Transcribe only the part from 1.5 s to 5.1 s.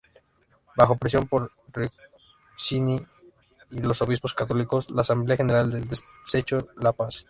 Rinuccini y los obispos católicos, la